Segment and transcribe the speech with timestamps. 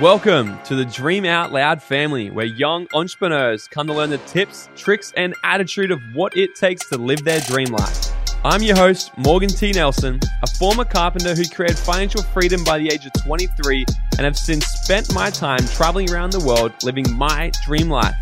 [0.00, 4.70] Welcome to the Dream Out Loud family, where young entrepreneurs come to learn the tips,
[4.74, 8.08] tricks, and attitude of what it takes to live their dream life.
[8.42, 9.70] I'm your host, Morgan T.
[9.70, 13.84] Nelson, a former carpenter who created financial freedom by the age of 23
[14.16, 18.14] and have since spent my time traveling around the world living my dream life,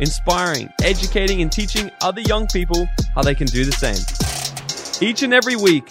[0.00, 5.08] inspiring, educating, and teaching other young people how they can do the same.
[5.08, 5.88] Each and every week,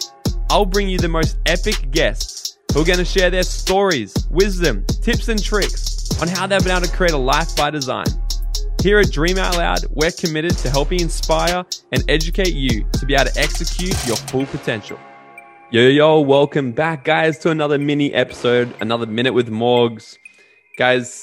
[0.50, 2.41] I'll bring you the most epic guests
[2.72, 6.72] who are going to share their stories, wisdom, tips, and tricks on how they've been
[6.72, 8.06] able to create a life by design.
[8.82, 13.14] Here at Dream Out Loud, we're committed to helping inspire and educate you to be
[13.14, 14.98] able to execute your full potential.
[15.70, 20.16] Yo, yo, welcome back, guys, to another mini episode, another minute with Morgs.
[20.78, 21.22] Guys,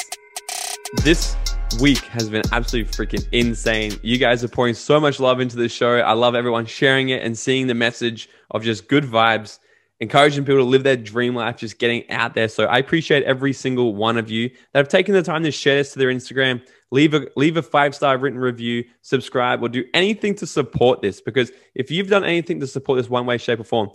[1.04, 1.36] this
[1.82, 4.00] week has been absolutely freaking insane.
[4.04, 5.98] You guys are pouring so much love into this show.
[5.98, 9.58] I love everyone sharing it and seeing the message of just good vibes
[10.00, 12.48] encouraging people to live their dream life, just getting out there.
[12.48, 15.76] So I appreciate every single one of you that have taken the time to share
[15.76, 16.66] this to their Instagram.
[16.92, 21.22] Leave a leave a five star written review, subscribe, or do anything to support this.
[21.22, 23.90] Because if you've done anything to support this one way, shape, or form,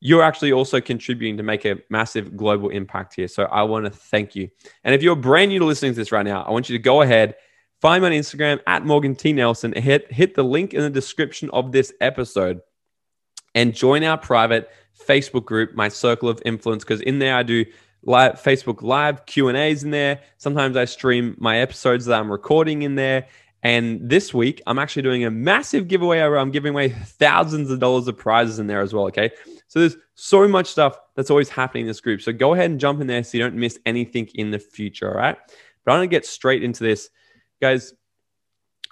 [0.00, 3.28] you're actually also contributing to make a massive global impact here.
[3.28, 4.48] So I want to thank you.
[4.84, 6.82] And if you're brand new to listening to this right now, I want you to
[6.82, 7.34] go ahead,
[7.80, 11.50] find me on Instagram at Morgan T Nelson, hit hit the link in the description
[11.50, 12.60] of this episode,
[13.54, 17.64] and join our private Facebook group, my circle of influence, because in there I do
[18.02, 20.20] live Facebook live Q and A's in there.
[20.38, 23.26] Sometimes I stream my episodes that I'm recording in there.
[23.62, 27.80] And this week I'm actually doing a massive giveaway where I'm giving away thousands of
[27.80, 29.06] dollars of prizes in there as well.
[29.06, 29.30] Okay.
[29.66, 32.22] So there's so much stuff that's always happening in this group.
[32.22, 35.10] So go ahead and jump in there so you don't miss anything in the future.
[35.10, 35.36] All right.
[35.84, 37.10] But I'm going to get straight into this.
[37.60, 37.92] Guys,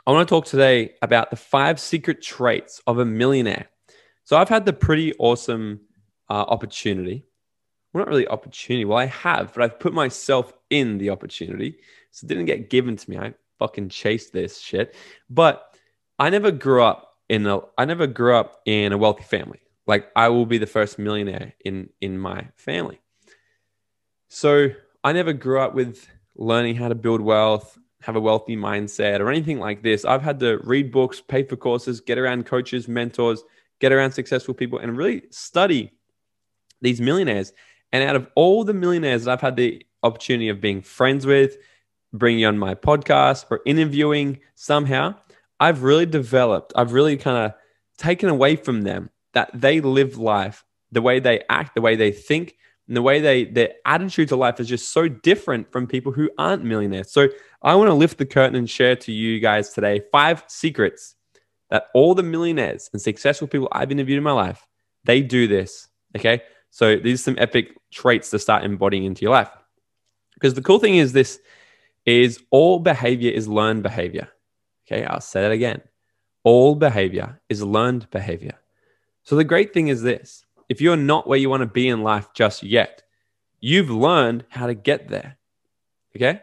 [0.06, 3.68] I want to talk today about the five secret traits of a millionaire.
[4.24, 5.80] So I've had the pretty awesome
[6.28, 7.26] uh, opportunity.
[7.92, 8.84] Well, not really opportunity.
[8.84, 11.78] Well, I have, but I've put myself in the opportunity.
[12.10, 13.18] So it didn't get given to me.
[13.18, 14.94] I fucking chased this shit.
[15.30, 15.76] But
[16.18, 19.60] I never grew up in a I never grew up in a wealthy family.
[19.86, 23.00] Like I will be the first millionaire in in my family.
[24.28, 24.70] So
[25.02, 26.06] I never grew up with
[26.36, 30.04] learning how to build wealth, have a wealthy mindset, or anything like this.
[30.04, 33.44] I've had to read books, pay for courses, get around coaches, mentors,
[33.80, 35.92] get around successful people, and really study
[36.84, 37.52] these millionaires.
[37.92, 41.56] And out of all the millionaires that I've had the opportunity of being friends with,
[42.12, 45.16] bringing on my podcast or interviewing somehow,
[45.58, 47.54] I've really developed, I've really kind of
[47.98, 52.12] taken away from them that they live life, the way they act, the way they
[52.12, 52.56] think,
[52.86, 56.30] and the way they their attitude to life is just so different from people who
[56.36, 57.10] aren't millionaires.
[57.10, 57.28] So
[57.62, 61.14] I want to lift the curtain and share to you guys today five secrets
[61.70, 64.66] that all the millionaires and successful people I've interviewed in my life,
[65.04, 65.88] they do this.
[66.16, 66.42] Okay.
[66.74, 69.48] So these are some epic traits to start embodying into your life.
[70.34, 71.38] Because the cool thing is this
[72.04, 74.28] is all behavior is learned behavior.
[74.84, 75.82] Okay, I'll say that again.
[76.42, 78.58] All behavior is learned behavior.
[79.22, 82.02] So the great thing is this if you're not where you want to be in
[82.02, 83.04] life just yet,
[83.60, 85.36] you've learned how to get there.
[86.16, 86.40] Okay?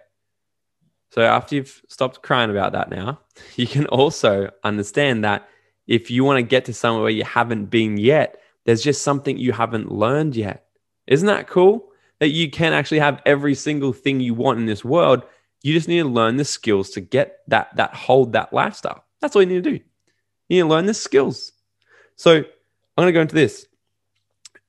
[1.10, 3.20] So after you've stopped crying about that now,
[3.58, 5.50] you can also understand that
[5.88, 9.38] if you want to get to somewhere where you haven't been yet, there's just something
[9.38, 10.66] you haven't learned yet.
[11.08, 11.90] Isn't that cool?
[12.20, 15.24] That you can actually have every single thing you want in this world.
[15.64, 19.04] You just need to learn the skills to get that, that hold that lifestyle.
[19.20, 19.80] That's all you need to do.
[20.50, 21.52] You need to learn the skills.
[22.16, 22.46] So I'm
[22.98, 23.66] going to go into this.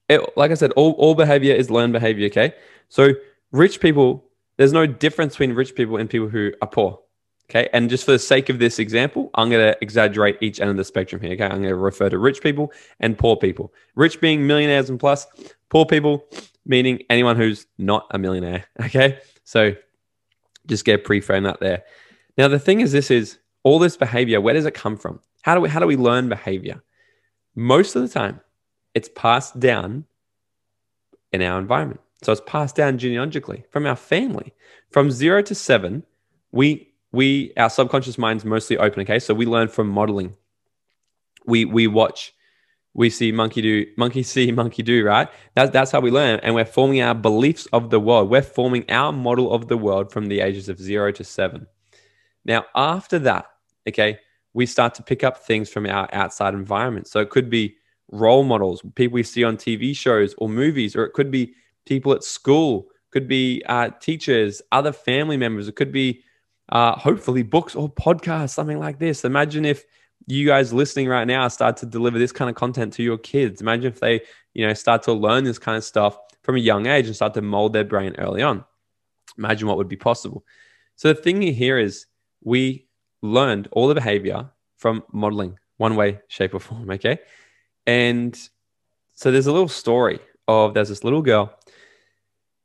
[0.08, 2.26] It, like I said, all, all behavior is learned behavior.
[2.26, 2.54] Okay.
[2.88, 3.12] So
[3.50, 4.24] rich people,
[4.56, 7.01] there's no difference between rich people and people who are poor.
[7.52, 7.68] Okay.
[7.74, 10.78] And just for the sake of this example, I'm going to exaggerate each end of
[10.78, 11.32] the spectrum here.
[11.32, 11.44] Okay.
[11.44, 13.74] I'm going to refer to rich people and poor people.
[13.94, 15.26] Rich being millionaires and plus,
[15.68, 16.24] poor people
[16.64, 18.64] meaning anyone who's not a millionaire.
[18.80, 19.18] Okay.
[19.44, 19.74] So
[20.66, 21.82] just get pre-frame that there.
[22.38, 25.20] Now, the thing is, this is all this behavior, where does it come from?
[25.42, 26.82] How do we, how do we learn behavior?
[27.54, 28.40] Most of the time,
[28.94, 30.06] it's passed down
[31.32, 32.00] in our environment.
[32.22, 34.54] So it's passed down genealogically from our family.
[34.90, 36.04] From zero to seven,
[36.52, 39.02] we we our subconscious mind's mostly open.
[39.02, 40.34] Okay, so we learn from modeling.
[41.46, 42.34] We we watch,
[42.94, 45.04] we see monkey do, monkey see, monkey do.
[45.04, 45.28] Right?
[45.54, 48.30] That's that's how we learn, and we're forming our beliefs of the world.
[48.30, 51.66] We're forming our model of the world from the ages of zero to seven.
[52.44, 53.46] Now, after that,
[53.88, 54.18] okay,
[54.54, 57.06] we start to pick up things from our outside environment.
[57.06, 57.76] So it could be
[58.10, 61.54] role models, people we see on TV shows or movies, or it could be
[61.86, 65.68] people at school, could be uh, teachers, other family members.
[65.68, 66.22] It could be
[66.72, 69.24] uh, hopefully books or podcasts, something like this.
[69.24, 69.84] Imagine if
[70.26, 73.60] you guys listening right now start to deliver this kind of content to your kids.
[73.60, 74.22] Imagine if they,
[74.54, 77.34] you know, start to learn this kind of stuff from a young age and start
[77.34, 78.64] to mold their brain early on.
[79.36, 80.44] Imagine what would be possible.
[80.96, 82.06] So the thing here is
[82.42, 82.88] we
[83.20, 86.90] learned all the behavior from modeling one way, shape, or form.
[86.90, 87.18] Okay.
[87.86, 88.38] And
[89.12, 91.54] so there's a little story of there's this little girl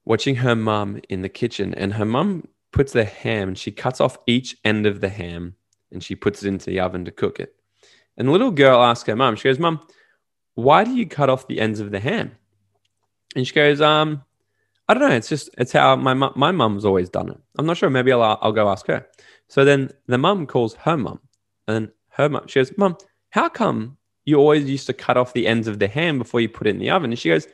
[0.06, 2.48] watching her mum in the kitchen, and her mum
[2.78, 5.56] puts the ham and she cuts off each end of the ham
[5.92, 7.56] and she puts it into the oven to cook it.
[8.18, 9.86] And the little girl asks her mum, she goes, Mum,
[10.54, 12.32] why do you cut off the ends of the ham?
[13.36, 14.24] And she goes, um,
[14.88, 15.16] I don't know.
[15.16, 17.38] It's just, it's how my, my mum's always done it.
[17.58, 17.90] I'm not sure.
[17.90, 19.06] Maybe I'll, I'll go ask her.
[19.48, 21.20] So then the mum calls her mum
[21.68, 22.96] and her mum, she goes, Mum,
[23.32, 26.50] how come you always used to cut off the ends of the ham before you
[26.50, 27.12] put it in the oven?
[27.12, 27.48] And she goes,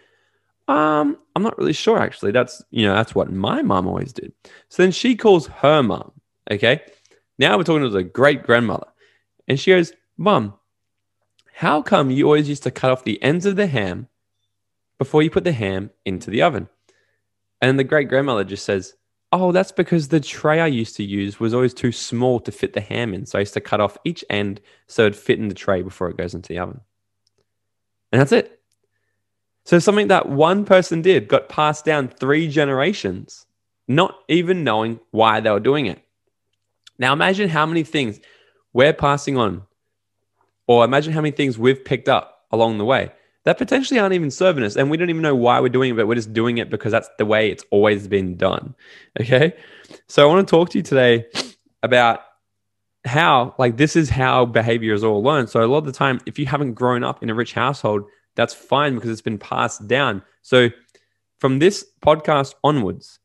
[0.67, 2.31] um, I'm not really sure actually.
[2.31, 4.31] That's, you know, that's what my mom always did.
[4.69, 6.11] So then she calls her mom.
[6.49, 6.81] Okay.
[7.37, 8.87] Now we're talking to the great grandmother.
[9.47, 10.53] And she goes, Mom,
[11.53, 14.07] how come you always used to cut off the ends of the ham
[14.97, 16.69] before you put the ham into the oven?
[17.61, 18.95] And the great grandmother just says,
[19.31, 22.73] Oh, that's because the tray I used to use was always too small to fit
[22.73, 23.25] the ham in.
[23.25, 26.07] So I used to cut off each end so it'd fit in the tray before
[26.09, 26.81] it goes into the oven.
[28.11, 28.61] And that's it.
[29.65, 33.45] So something that one person did got passed down three generations,
[33.87, 36.01] not even knowing why they were doing it.
[36.99, 38.19] Now imagine how many things
[38.73, 39.63] we're passing on
[40.67, 43.11] or imagine how many things we've picked up along the way
[43.45, 44.75] that potentially aren't even serving us.
[44.75, 46.91] And we don't even know why we're doing it, but we're just doing it because
[46.91, 48.75] that's the way it's always been done.
[49.19, 49.53] Okay.
[50.07, 51.25] So I want to talk to you today
[51.81, 52.21] about
[53.05, 55.49] how, like, this is how behavior is all learned.
[55.49, 58.03] So a lot of the time, if you haven't grown up in a rich household,
[58.35, 60.23] that's fine because it's been passed down.
[60.41, 60.69] So
[61.39, 63.19] from this podcast onwards,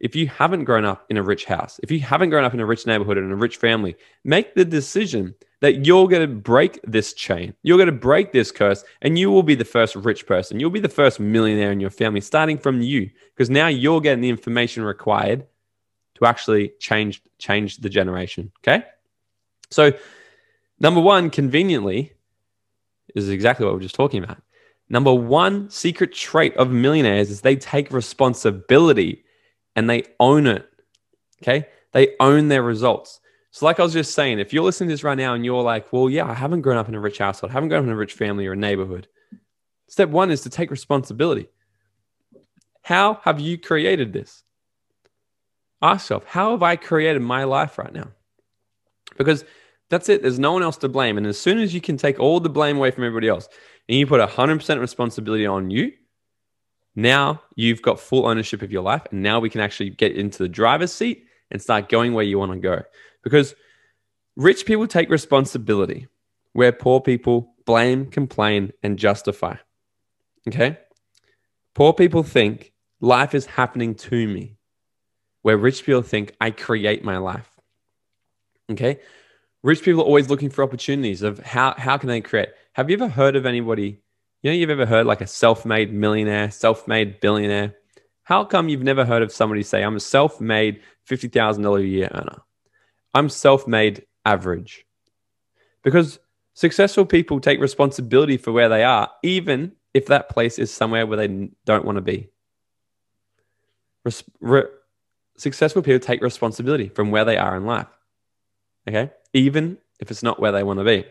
[0.00, 2.60] if you haven't grown up in a rich house, if you haven't grown up in
[2.60, 6.78] a rich neighborhood and a rich family, make the decision that you're going to break
[6.84, 7.52] this chain.
[7.62, 10.60] You're going to break this curse, and you will be the first rich person.
[10.60, 14.20] You'll be the first millionaire in your family, starting from you, because now you're getting
[14.20, 15.46] the information required
[16.14, 18.52] to actually change change the generation.
[18.62, 18.84] Okay,
[19.70, 19.92] so
[20.78, 22.12] number one, conveniently,
[23.14, 24.40] is exactly what we're just talking about.
[24.88, 29.24] Number one secret trait of millionaires is they take responsibility
[29.76, 30.68] and they own it.
[31.42, 33.20] Okay, they own their results.
[33.50, 35.62] So, like I was just saying, if you're listening to this right now and you're
[35.62, 37.86] like, well, yeah, I haven't grown up in a rich household, I haven't grown up
[37.86, 39.08] in a rich family or a neighborhood,
[39.88, 41.48] step one is to take responsibility.
[42.82, 44.42] How have you created this?
[45.80, 48.08] Ask yourself, how have I created my life right now?
[49.16, 49.44] Because
[49.90, 50.22] that's it.
[50.22, 51.16] There's no one else to blame.
[51.16, 53.48] And as soon as you can take all the blame away from everybody else
[53.88, 55.92] and you put 100% responsibility on you,
[56.94, 59.02] now you've got full ownership of your life.
[59.10, 62.38] And now we can actually get into the driver's seat and start going where you
[62.38, 62.82] want to go.
[63.22, 63.54] Because
[64.36, 66.08] rich people take responsibility
[66.52, 69.56] where poor people blame, complain, and justify.
[70.48, 70.78] Okay?
[71.74, 74.56] Poor people think life is happening to me,
[75.42, 77.48] where rich people think I create my life.
[78.70, 78.98] Okay?
[79.68, 82.48] Rich people are always looking for opportunities of how, how can they create.
[82.72, 84.00] Have you ever heard of anybody?
[84.40, 87.74] You know, you've ever heard like a self made millionaire, self made billionaire?
[88.22, 92.08] How come you've never heard of somebody say, I'm a self made $50,000 a year
[92.14, 92.38] earner?
[93.12, 94.86] I'm self made average.
[95.82, 96.18] Because
[96.54, 101.18] successful people take responsibility for where they are, even if that place is somewhere where
[101.18, 102.30] they don't want to be.
[104.06, 104.62] Res- re-
[105.36, 107.88] successful people take responsibility from where they are in life.
[108.88, 109.10] Okay.
[109.32, 111.04] Even if it's not where they want to be.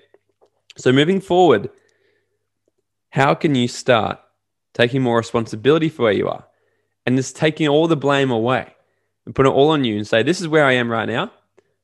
[0.78, 1.70] So, moving forward,
[3.10, 4.20] how can you start
[4.74, 6.46] taking more responsibility for where you are
[7.06, 8.74] and just taking all the blame away
[9.26, 11.32] and put it all on you and say, This is where I am right now.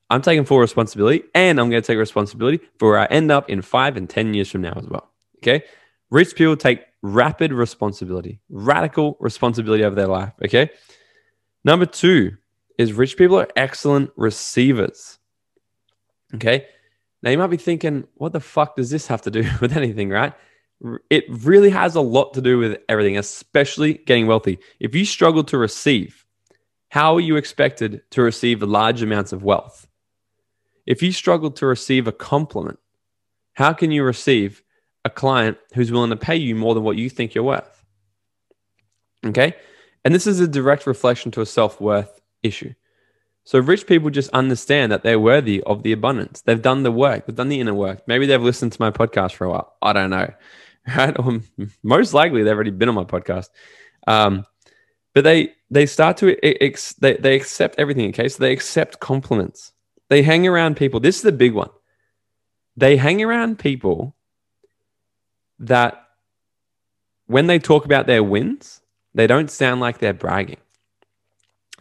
[0.09, 3.49] I'm taking full responsibility and I'm going to take responsibility for where I end up
[3.49, 5.09] in five and 10 years from now as well.
[5.37, 5.63] Okay.
[6.11, 10.33] Rich people take rapid responsibility, radical responsibility over their life.
[10.45, 10.69] Okay.
[11.65, 12.37] Number two
[12.77, 15.17] is rich people are excellent receivers.
[16.35, 16.65] Okay.
[17.21, 20.09] Now you might be thinking, what the fuck does this have to do with anything,
[20.09, 20.33] right?
[21.09, 24.59] It really has a lot to do with everything, especially getting wealthy.
[24.79, 26.25] If you struggle to receive,
[26.89, 29.87] how are you expected to receive large amounts of wealth?
[30.85, 32.79] If you struggle to receive a compliment,
[33.53, 34.61] how can you receive
[35.05, 37.85] a client who's willing to pay you more than what you think you're worth?
[39.25, 39.55] Okay.
[40.03, 42.73] And this is a direct reflection to a self worth issue.
[43.45, 46.41] So rich people just understand that they're worthy of the abundance.
[46.41, 48.07] They've done the work, they've done the inner work.
[48.07, 49.75] Maybe they've listened to my podcast for a while.
[49.81, 50.33] I don't know.
[50.97, 51.17] Right?
[51.17, 51.39] Or
[51.83, 53.47] most likely they've already been on my podcast.
[54.05, 54.45] Um,
[55.13, 58.09] but they they start to ex- they, they accept everything.
[58.09, 59.71] Okay, so they accept compliments.
[60.09, 60.99] They hang around people.
[60.99, 61.69] This is the big one.
[62.75, 64.13] They hang around people
[65.59, 66.05] that
[67.27, 68.81] when they talk about their wins,
[69.13, 70.59] they don't sound like they're bragging.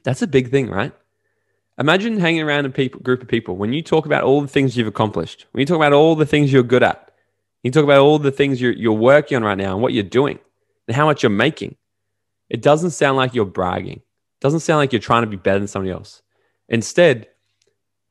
[0.05, 0.93] That's a big thing, right?
[1.79, 4.77] Imagine hanging around a people, group of people when you talk about all the things
[4.77, 7.11] you've accomplished, when you talk about all the things you're good at,
[7.63, 10.03] you talk about all the things you're, you're working on right now and what you're
[10.03, 10.39] doing
[10.87, 11.77] and how much you're making.
[12.51, 13.99] It doesn't sound like you're bragging.
[13.99, 16.23] It doesn't sound like you're trying to be better than somebody else.
[16.69, 17.29] Instead,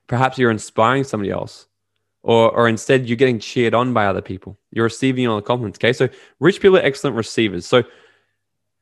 [0.07, 1.67] perhaps you're inspiring somebody else
[2.23, 4.57] or, or instead you're getting cheered on by other people.
[4.71, 5.77] You're receiving all the compliments.
[5.77, 5.93] Okay.
[5.93, 7.65] So rich people are excellent receivers.
[7.65, 7.83] So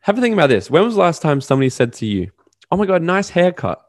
[0.02, 0.70] have a think about this.
[0.70, 2.32] When was the last time somebody said to you,
[2.72, 3.89] Oh my God, nice haircut?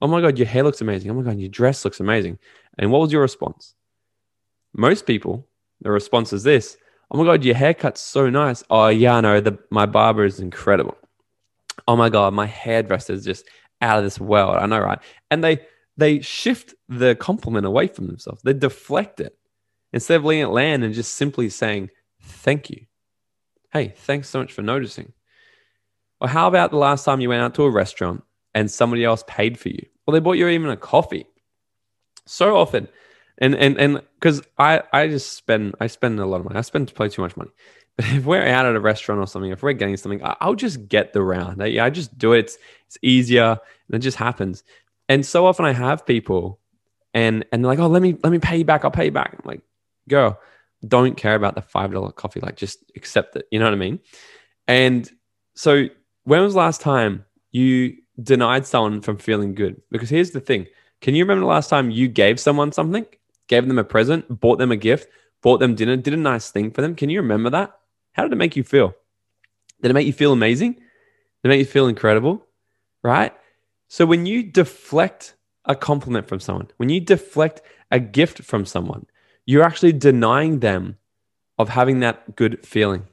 [0.00, 1.10] Oh my God, your hair looks amazing.
[1.10, 2.38] Oh my God, your dress looks amazing.
[2.78, 3.74] And what was your response?
[4.74, 5.46] Most people,
[5.80, 6.76] the response is this
[7.10, 8.62] Oh my God, your haircut's so nice.
[8.68, 9.40] Oh, yeah, know.
[9.40, 10.96] The, my barber is incredible.
[11.86, 13.46] Oh my God, my hairdresser is just
[13.80, 14.56] out of this world.
[14.56, 14.98] I know, right?
[15.30, 15.60] And they,
[15.96, 18.42] they shift the compliment away from themselves.
[18.42, 19.38] They deflect it
[19.92, 21.90] instead of letting it land and just simply saying,
[22.20, 22.84] Thank you.
[23.72, 25.12] Hey, thanks so much for noticing.
[26.20, 28.22] Or how about the last time you went out to a restaurant
[28.58, 29.86] and somebody else paid for you?
[30.04, 31.26] Or they bought you even a coffee.
[32.26, 32.88] So often,
[33.38, 36.58] and and and because I I just spend I spend a lot of money.
[36.58, 37.50] I spend way too much money.
[37.96, 40.86] But if we're out at a restaurant or something, if we're getting something, I'll just
[40.86, 41.60] get the round.
[41.60, 42.38] I, I just do it.
[42.44, 44.62] It's, it's easier, and it just happens.
[45.08, 46.60] And so often I have people,
[47.12, 48.84] and and they're like, "Oh, let me let me pay you back.
[48.84, 49.62] I'll pay you back." I'm like,
[50.08, 50.38] "Girl,
[50.86, 52.40] don't care about the five dollar coffee.
[52.40, 53.46] Like, just accept it.
[53.50, 53.98] You know what I mean?"
[54.68, 55.10] And
[55.54, 55.88] so,
[56.22, 59.80] when was last time you denied someone from feeling good?
[59.90, 60.66] Because here's the thing:
[61.00, 63.06] Can you remember the last time you gave someone something,
[63.46, 65.08] gave them a present, bought them a gift,
[65.42, 66.94] bought them dinner, did a nice thing for them?
[66.94, 67.78] Can you remember that?
[68.12, 68.94] How did it make you feel?
[69.82, 70.74] Did it make you feel amazing?
[70.74, 70.82] Did
[71.44, 72.46] it make you feel incredible?
[73.02, 73.32] Right?
[73.88, 75.34] So when you deflect
[75.64, 79.06] a compliment from someone, when you deflect a gift from someone,
[79.46, 80.98] you're actually denying them
[81.58, 83.06] of having that good feeling.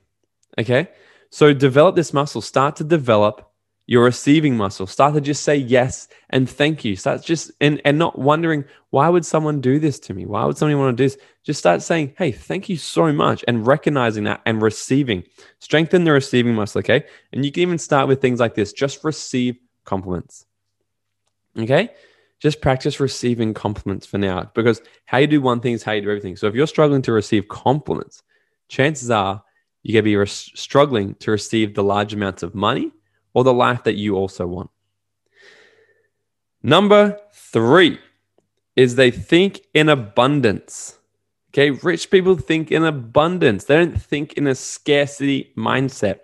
[0.57, 0.89] Okay?
[1.29, 3.51] So develop this muscle, start to develop
[3.87, 4.87] your receiving muscle.
[4.87, 6.95] Start to just say yes and thank you.
[6.95, 10.25] Start just and, and not wondering why would someone do this to me?
[10.25, 11.21] Why would somebody want to do this?
[11.43, 15.23] Just start saying, hey, thank you so much, and recognizing that and receiving.
[15.59, 17.05] Strengthen the receiving muscle, okay?
[17.31, 20.45] And you can even start with things like this: just receive compliments.
[21.57, 21.89] Okay?
[22.39, 26.01] Just practice receiving compliments for now because how you do one thing is how you
[26.01, 26.35] do everything.
[26.35, 28.23] So if you're struggling to receive compliments,
[28.67, 29.43] chances are
[29.83, 32.91] you're going to be re- struggling to receive the large amounts of money
[33.35, 34.71] or the life that you also want.
[36.63, 37.99] Number three
[38.75, 40.97] is they think in abundance.
[41.49, 43.65] Okay, rich people think in abundance.
[43.65, 46.21] They don't think in a scarcity mindset.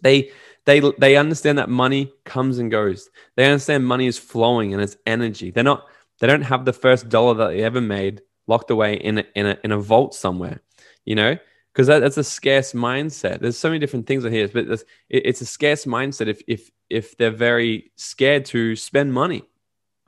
[0.00, 0.30] They
[0.64, 3.10] they they understand that money comes and goes.
[3.36, 5.50] They understand money is flowing and it's energy.
[5.50, 5.86] They're not
[6.20, 9.46] they don't have the first dollar that they ever made locked away in a, in
[9.46, 10.60] a, in a vault somewhere,
[11.04, 11.36] you know,
[11.78, 13.38] because that, that's a scarce mindset.
[13.38, 16.72] There's so many different things on here, but it, it's a scarce mindset if if
[16.90, 19.44] if they're very scared to spend money,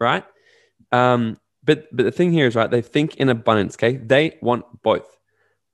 [0.01, 0.25] right?
[0.91, 2.69] Um, but but the thing here is right.
[2.69, 3.77] They think in abundance.
[3.77, 5.17] Okay, they want both.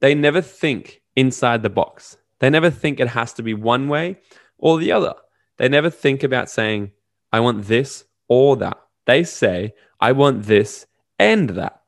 [0.01, 2.19] They never think inside the box.
[2.41, 4.19] They never think it has to be one way
[4.59, 5.15] or the other.
[5.57, 6.91] They never think about saying,
[7.33, 8.77] I want this or that.
[9.07, 10.87] They say, I want this
[11.19, 11.81] and that.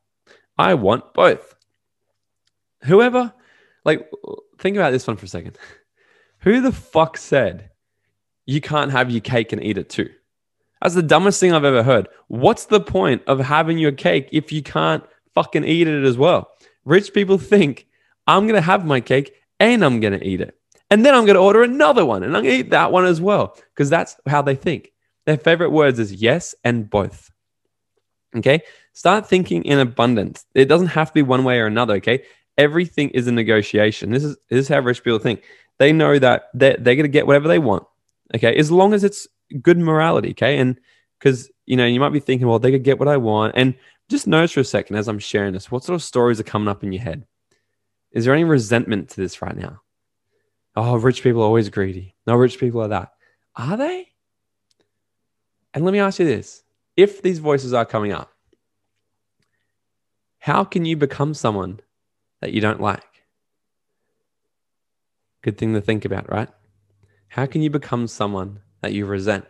[0.57, 1.55] I want both.
[2.85, 3.35] Whoever,
[3.89, 4.09] like,
[4.59, 5.59] think about this one for a second.
[6.41, 7.71] Who the fuck said
[8.47, 10.11] you can't have your cake and eat it too?
[10.81, 12.09] That's the dumbest thing I've ever heard.
[12.29, 15.03] What's the point of having your cake if you can't
[15.35, 16.51] fucking eat it as well?
[16.85, 17.87] Rich people think
[18.27, 20.55] I'm going to have my cake and I'm going to eat it.
[20.91, 23.07] And then I'm going to order another one and I'm going to eat that one
[23.07, 24.93] as well because that's how they think.
[25.27, 27.31] Their favorite words is yes and both.
[28.37, 28.63] Okay.
[28.93, 30.45] Start thinking in abundance.
[30.55, 31.95] It doesn't have to be one way or another.
[31.97, 32.25] Okay.
[32.59, 34.11] Everything is a negotiation.
[34.11, 35.45] This is, this is how rich people think.
[35.79, 37.85] They know that they're, they're going to get whatever they want.
[38.35, 38.55] Okay.
[38.57, 39.27] As long as it's
[39.63, 40.31] good morality.
[40.31, 40.59] Okay.
[40.59, 40.79] And
[41.19, 43.55] because, you know, you might be thinking, well, they could get what I want.
[43.57, 43.75] And
[44.09, 46.69] just notice for a second as I'm sharing this, what sort of stories are coming
[46.69, 47.27] up in your head?
[48.13, 49.83] Is there any resentment to this right now?
[50.75, 52.15] Oh, rich people are always greedy.
[52.27, 53.13] No, rich people are that.
[53.57, 54.09] Are they?
[55.75, 56.63] And let me ask you this
[56.97, 58.33] if these voices are coming up,
[60.39, 61.81] how can you become someone
[62.41, 63.03] that you don't like?
[65.43, 66.49] Good thing to think about, right?
[67.29, 69.47] How can you become someone that you resent?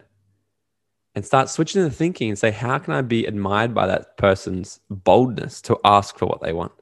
[1.14, 4.80] And start switching the thinking and say, how can I be admired by that person's
[4.90, 6.72] boldness to ask for what they want?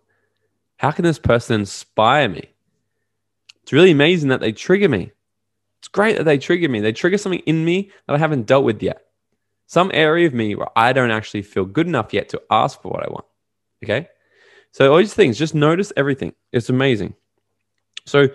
[0.77, 2.51] How can this person inspire me?
[3.63, 5.13] It's really amazing that they trigger me.
[5.81, 6.81] It's great that they trigger me.
[6.81, 9.03] They trigger something in me that I haven't dealt with yet.
[9.67, 12.91] Some area of me where I don't actually feel good enough yet to ask for
[12.91, 13.25] what I want.
[13.83, 14.09] Okay.
[14.77, 16.35] So all these things, just notice everything.
[16.53, 17.15] It's amazing.
[18.05, 18.29] So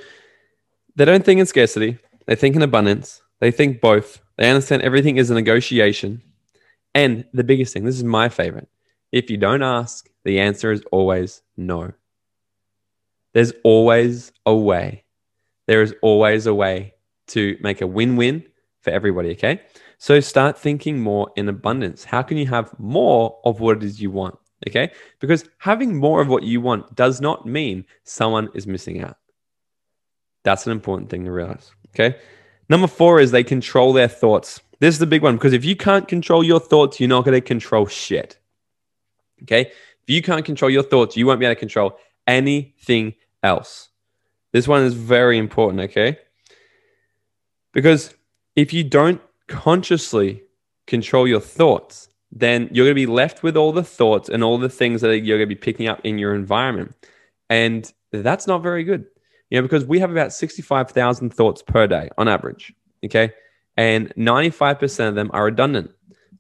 [0.96, 2.00] they don't think in scarcity.
[2.26, 3.22] They think in abundance.
[3.42, 4.20] They think both.
[4.40, 6.24] They understand everything is a negotiation.
[6.96, 8.68] And the biggest thing, this is my favorite.
[9.12, 11.94] If you don't ask, the answer is always no.
[13.36, 15.04] There's always a way.
[15.68, 16.96] There is always a way
[17.28, 18.46] to make a win win
[18.80, 19.62] for everybody, okay?
[20.00, 22.04] So start thinking more in abundance.
[22.04, 24.40] How can you have more of what it is you want?
[24.68, 24.92] Okay.
[25.20, 29.18] Because having more of what you want does not mean someone is missing out.
[30.44, 31.72] That's an important thing to realize.
[31.90, 32.18] Okay.
[32.70, 34.62] Number four is they control their thoughts.
[34.80, 37.36] This is the big one because if you can't control your thoughts, you're not going
[37.36, 38.38] to control shit.
[39.44, 39.62] Okay.
[39.62, 43.90] If you can't control your thoughts, you won't be able to control anything else.
[44.52, 45.82] This one is very important.
[45.82, 46.18] Okay.
[47.74, 48.14] Because
[48.56, 50.44] if you don't consciously
[50.88, 54.58] control your thoughts, then you're going to be left with all the thoughts and all
[54.58, 56.96] the things that you're going to be picking up in your environment.
[57.50, 59.06] And that's not very good,
[59.50, 62.74] you know, because we have about 65,000 thoughts per day on average.
[63.04, 63.34] Okay.
[63.76, 65.92] And 95% of them are redundant.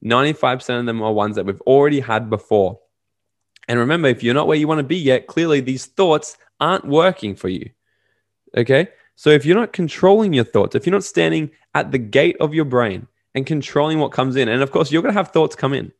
[0.04, 2.80] 95% of them are ones that we've already had before.
[3.68, 6.88] And remember, if you're not where you want to be yet, clearly these thoughts aren't
[6.88, 7.70] working for you.
[8.56, 8.88] Okay.
[9.16, 12.54] So if you're not controlling your thoughts, if you're not standing at the gate of
[12.54, 14.48] your brain and controlling what comes in.
[14.48, 15.92] And of course, you're going to have thoughts come in.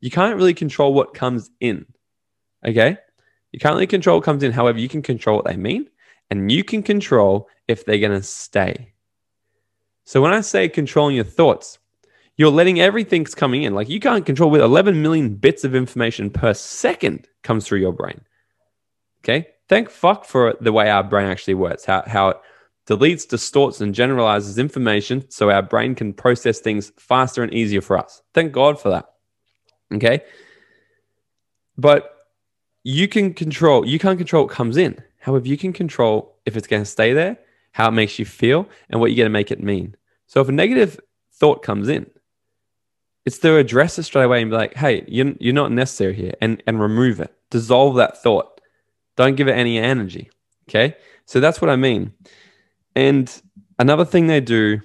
[0.00, 1.86] You can't really control what comes in.
[2.66, 2.96] Okay?
[3.52, 4.52] You can't really control what comes in.
[4.52, 5.88] However, you can control what they mean
[6.30, 8.92] and you can control if they're going to stay.
[10.04, 11.78] So when I say controlling your thoughts,
[12.36, 13.74] you're letting everything coming in.
[13.74, 17.92] Like you can't control with 11 million bits of information per second comes through your
[17.92, 18.22] brain.
[19.22, 19.48] Okay?
[19.68, 22.36] Thank fuck for the way our brain actually works, how, how it
[22.90, 27.96] deletes, distorts, and generalizes information so our brain can process things faster and easier for
[27.96, 28.20] us.
[28.34, 29.10] Thank God for that.
[29.94, 30.22] Okay.
[31.78, 32.12] But
[32.82, 34.98] you can control, you can't control what comes in.
[35.20, 37.38] However, you can control if it's going to stay there,
[37.72, 39.94] how it makes you feel, and what you're going to make it mean.
[40.26, 40.98] So if a negative
[41.34, 42.10] thought comes in,
[43.24, 46.34] it's to address it straight away and be like, hey, you're, you're not necessary here
[46.40, 47.32] and, and remove it.
[47.50, 48.60] Dissolve that thought.
[49.16, 50.30] Don't give it any energy.
[50.68, 50.96] Okay.
[51.26, 52.14] So that's what I mean.
[52.94, 53.42] And
[53.78, 54.80] another thing they do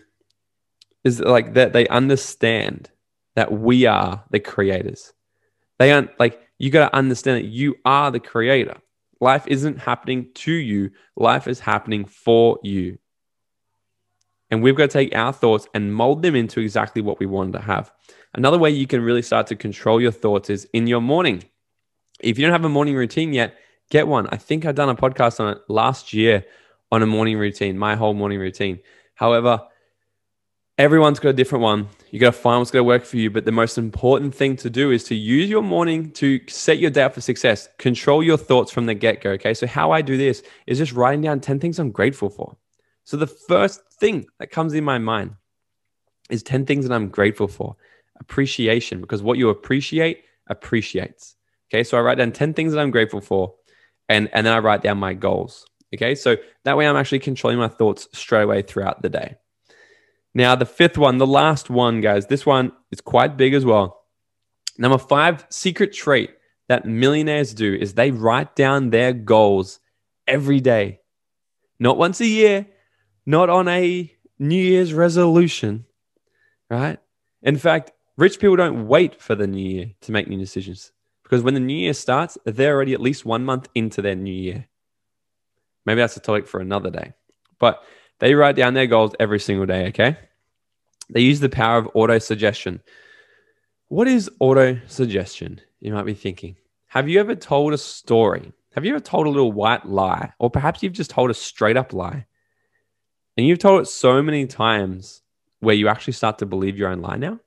[1.03, 2.89] is like that they understand
[3.35, 5.13] that we are the creators.
[5.77, 8.77] They aren't like you got to understand that you are the creator.
[9.21, 12.97] Life isn't happening to you, life is happening for you.
[14.51, 17.53] And we've got to take our thoughts and mold them into exactly what we want
[17.53, 17.91] to have.
[18.33, 21.43] Another way you can really start to control your thoughts is in your morning.
[22.19, 23.55] If you don't have a morning routine yet,
[23.89, 24.27] get one.
[24.27, 26.45] I think I've done a podcast on it last year
[26.91, 28.79] on a morning routine, my whole morning routine.
[29.15, 29.61] However,
[30.77, 31.87] everyone's got a different one.
[32.11, 33.29] You got to find what's going to work for you.
[33.29, 36.91] But the most important thing to do is to use your morning to set your
[36.91, 37.69] day up for success.
[37.77, 39.31] Control your thoughts from the get go.
[39.31, 39.53] Okay.
[39.53, 42.57] So, how I do this is just writing down 10 things I'm grateful for.
[43.03, 45.35] So, the first thing that comes in my mind
[46.29, 47.75] is 10 things that I'm grateful for.
[48.19, 51.35] Appreciation, because what you appreciate appreciates.
[51.69, 51.83] Okay.
[51.83, 53.55] So, I write down 10 things that I'm grateful for,
[54.09, 55.65] and, and then I write down my goals.
[55.95, 59.35] Okay, so that way I'm actually controlling my thoughts straight away throughout the day.
[60.33, 64.03] Now, the fifth one, the last one, guys, this one is quite big as well.
[64.77, 66.31] Number five secret trait
[66.67, 69.79] that millionaires do is they write down their goals
[70.27, 70.99] every day,
[71.79, 72.67] not once a year,
[73.25, 75.85] not on a New Year's resolution,
[76.69, 76.99] right?
[77.41, 80.91] In fact, rich people don't wait for the new year to make new decisions
[81.23, 84.33] because when the new year starts, they're already at least one month into their new
[84.33, 84.67] year.
[85.85, 87.13] Maybe that's a topic for another day.
[87.59, 87.83] But
[88.19, 90.17] they write down their goals every single day, okay?
[91.09, 92.81] They use the power of auto suggestion.
[93.87, 95.61] What is auto suggestion?
[95.79, 96.55] You might be thinking.
[96.87, 98.51] Have you ever told a story?
[98.73, 100.33] Have you ever told a little white lie?
[100.39, 102.25] Or perhaps you've just told a straight up lie.
[103.37, 105.21] And you've told it so many times
[105.59, 107.39] where you actually start to believe your own lie now.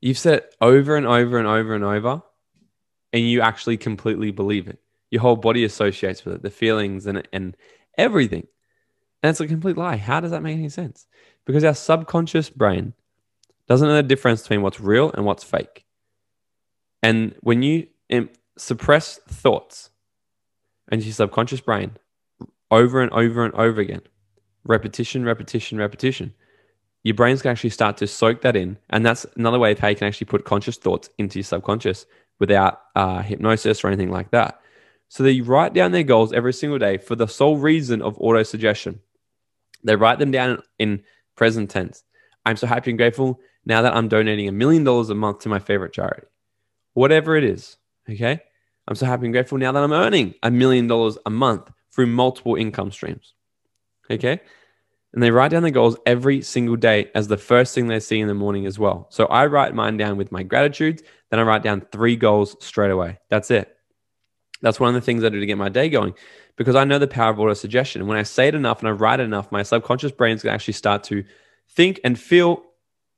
[0.00, 2.22] You've said it over and over and over and over,
[3.12, 4.81] and you actually completely believe it
[5.12, 7.56] your whole body associates with it, the feelings and and
[7.96, 8.48] everything.
[9.22, 9.96] And it's a complete lie.
[9.96, 11.06] How does that make any sense?
[11.46, 12.94] Because our subconscious brain
[13.68, 15.84] doesn't know the difference between what's real and what's fake.
[17.02, 17.88] And when you
[18.56, 19.90] suppress thoughts
[20.88, 21.96] and your subconscious brain
[22.70, 24.02] over and over and over again,
[24.64, 26.34] repetition, repetition, repetition,
[27.04, 28.78] your brain's can actually start to soak that in.
[28.90, 32.06] And that's another way of how you can actually put conscious thoughts into your subconscious
[32.38, 34.61] without uh, hypnosis or anything like that.
[35.12, 38.42] So they write down their goals every single day for the sole reason of auto
[38.44, 39.00] suggestion.
[39.84, 41.02] They write them down in
[41.36, 42.02] present tense.
[42.46, 45.50] I'm so happy and grateful now that I'm donating a million dollars a month to
[45.50, 46.28] my favorite charity.
[46.94, 47.76] Whatever it is,
[48.08, 48.40] okay?
[48.88, 52.06] I'm so happy and grateful now that I'm earning a million dollars a month through
[52.06, 53.34] multiple income streams.
[54.10, 54.40] Okay?
[55.12, 58.20] and they write down their goals every single day as the first thing they see
[58.20, 59.08] in the morning as well.
[59.10, 62.90] So I write mine down with my gratitudes, then I write down three goals straight
[62.90, 63.18] away.
[63.28, 63.71] That's it.
[64.62, 66.14] That's one of the things I do to get my day going
[66.56, 68.06] because I know the power of auto suggestion.
[68.06, 70.52] When I say it enough and I write it enough, my subconscious brain is going
[70.52, 71.24] to actually start to
[71.68, 72.62] think and feel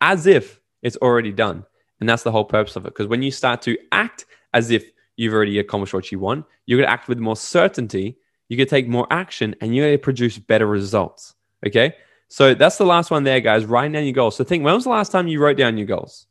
[0.00, 1.64] as if it's already done.
[2.00, 2.88] And that's the whole purpose of it.
[2.88, 6.78] Because when you start to act as if you've already accomplished what you want, you're
[6.78, 10.02] going to act with more certainty, you can take more action, and you're going to
[10.02, 11.34] produce better results.
[11.66, 11.94] Okay.
[12.28, 13.64] So that's the last one there, guys.
[13.64, 14.36] Writing down your goals.
[14.36, 16.26] So think when was the last time you wrote down your goals?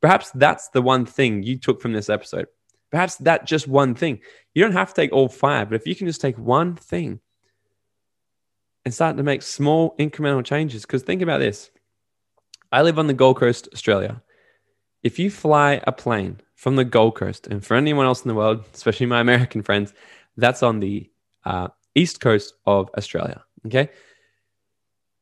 [0.00, 2.46] Perhaps that's the one thing you took from this episode.
[2.94, 4.20] Perhaps that just one thing.
[4.54, 7.18] You don't have to take all five, but if you can just take one thing
[8.84, 11.72] and start to make small incremental changes, because think about this
[12.70, 14.22] I live on the Gold Coast, Australia.
[15.02, 18.34] If you fly a plane from the Gold Coast, and for anyone else in the
[18.36, 19.92] world, especially my American friends,
[20.36, 21.10] that's on the
[21.44, 23.42] uh, east coast of Australia.
[23.66, 23.90] Okay.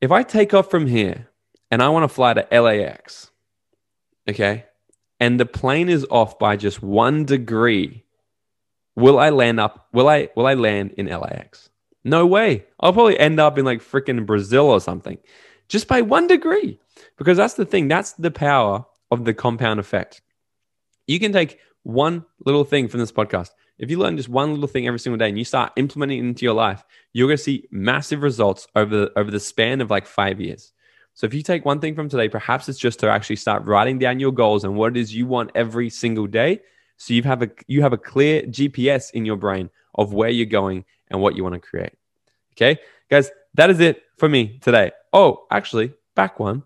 [0.02, 1.30] If I take off from here
[1.70, 3.30] and I want to fly to LAX,
[4.28, 4.66] okay,
[5.22, 8.02] and the plane is off by just one degree,
[8.96, 9.86] will I land up?
[9.92, 11.70] Will I will I land in LAX?
[12.02, 12.64] No way.
[12.80, 15.18] I'll probably end up in like freaking Brazil or something,
[15.68, 16.80] just by one degree.
[17.18, 17.86] Because that's the thing.
[17.86, 20.22] That's the power of the compound effect.
[21.06, 23.50] You can take one little thing from this podcast.
[23.78, 26.22] If you learn just one little thing every single day and you start implementing it
[26.22, 29.88] into your life, you're going to see massive results over the, over the span of
[29.88, 30.72] like five years.
[31.14, 33.98] So if you take one thing from today, perhaps it's just to actually start writing
[33.98, 36.60] down your goals and what it is you want every single day.
[36.96, 40.46] So you have a you have a clear GPS in your brain of where you're
[40.46, 41.92] going and what you want to create.
[42.54, 44.92] Okay, guys, that is it for me today.
[45.12, 46.62] Oh, actually, back one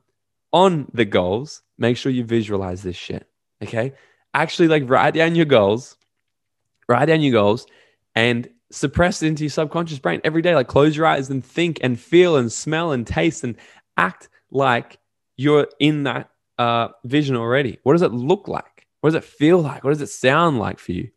[0.52, 1.62] on the goals.
[1.78, 3.26] Make sure you visualize this shit.
[3.62, 3.94] Okay,
[4.34, 5.96] actually, like write down your goals,
[6.88, 7.66] write down your goals,
[8.14, 10.54] and suppress it into your subconscious brain every day.
[10.54, 13.56] Like close your eyes and think and feel and smell and taste and
[13.96, 14.98] act like
[15.36, 17.78] you're in that uh, vision already.
[17.82, 18.86] What does it look like?
[19.00, 19.84] What does it feel like?
[19.84, 21.10] What does it sound like for you?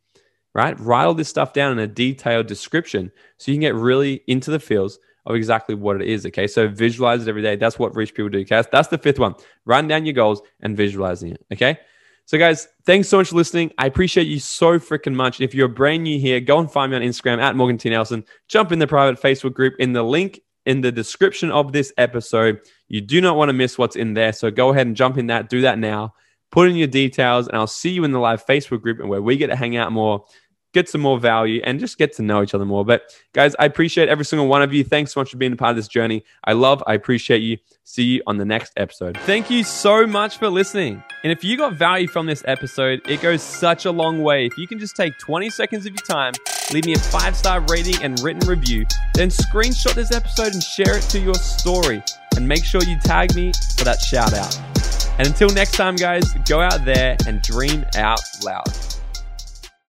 [0.54, 0.78] Right?
[0.80, 4.52] Write all this stuff down in a detailed description so you can get really into
[4.52, 6.26] the feels of exactly what it is.
[6.26, 6.48] Okay.
[6.48, 7.56] So visualize it every day.
[7.56, 8.40] That's what rich people do.
[8.40, 8.62] Okay.
[8.72, 9.36] That's the fifth one.
[9.66, 11.46] Writing down your goals and visualizing it.
[11.54, 11.80] Okay.
[12.26, 13.72] So, guys, thanks so much for listening.
[13.80, 15.42] I appreciate you so freaking much.
[15.42, 17.90] If you're brand new here, go and find me on Instagram at Morgan T.
[17.90, 18.24] Nelson.
[18.48, 22.60] Jump in the private Facebook group in the link in the description of this episode.
[22.90, 24.34] You do not want to miss what's in there.
[24.34, 25.50] So go ahead and jump in that.
[25.50, 26.16] Do that now.
[26.52, 29.22] Put in your details, and I'll see you in the live Facebook group and where
[29.22, 30.26] we get to hang out more,
[30.74, 32.84] get some more value, and just get to know each other more.
[32.84, 34.84] But guys, I appreciate every single one of you.
[34.84, 36.24] Thanks so much for being a part of this journey.
[36.44, 37.58] I love, I appreciate you.
[37.84, 39.16] See you on the next episode.
[39.20, 41.04] Thank you so much for listening.
[41.24, 44.48] And if you got value from this episode, it goes such a long way.
[44.48, 46.34] If you can just take 20 seconds of your time,
[46.74, 50.98] leave me a five star rating and written review, then screenshot this episode and share
[50.98, 52.02] it to your story.
[52.40, 54.58] And make sure you tag me for that shout out.
[55.20, 58.64] And until next time, guys, go out there and dream out loud.